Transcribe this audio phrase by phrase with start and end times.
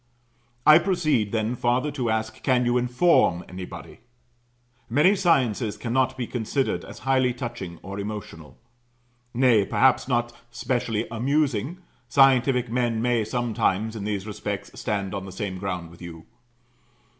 [0.65, 3.99] I proceed then farther to ask, Can you inform anybody?
[4.89, 8.57] Many sciences cannot be considered as highly touching or emotional;
[9.35, 15.31] nay, perhaps not specially amusing; scientific men may sometimes, in these respects, stand on the
[15.31, 16.25] same ground with you.